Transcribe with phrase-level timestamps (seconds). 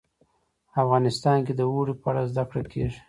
[0.83, 2.99] افغانستان کې د اوړي په اړه زده کړه کېږي.